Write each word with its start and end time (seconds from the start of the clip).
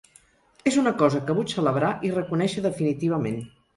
És 0.69 0.77
una 0.83 0.93
cosa 1.01 1.21
que 1.27 1.35
vull 1.39 1.51
celebrar 1.53 1.91
i 2.09 2.13
reconèixer 2.17 2.65
definitivament. 2.67 3.39